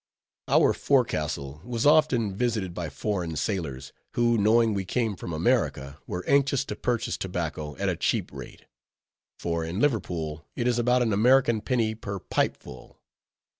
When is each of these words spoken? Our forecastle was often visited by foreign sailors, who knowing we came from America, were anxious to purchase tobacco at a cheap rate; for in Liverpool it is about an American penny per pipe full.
Our 0.47 0.73
forecastle 0.73 1.61
was 1.63 1.85
often 1.85 2.33
visited 2.35 2.73
by 2.73 2.89
foreign 2.89 3.35
sailors, 3.35 3.93
who 4.15 4.35
knowing 4.35 4.73
we 4.73 4.83
came 4.83 5.15
from 5.15 5.31
America, 5.31 5.99
were 6.07 6.25
anxious 6.27 6.65
to 6.65 6.75
purchase 6.75 7.17
tobacco 7.19 7.77
at 7.77 7.87
a 7.87 7.95
cheap 7.97 8.31
rate; 8.33 8.65
for 9.37 9.63
in 9.63 9.79
Liverpool 9.79 10.43
it 10.55 10.67
is 10.67 10.79
about 10.79 11.03
an 11.03 11.13
American 11.13 11.61
penny 11.61 11.93
per 11.93 12.17
pipe 12.17 12.57
full. 12.57 12.99